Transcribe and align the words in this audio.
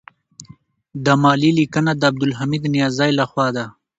دا 1.05 1.13
مالي 1.23 1.51
لیکنه 1.59 1.91
د 1.95 2.01
عبدالحمید 2.11 2.63
نیازی 2.75 3.11
لخوا 3.19 3.47
ده. 3.55 3.65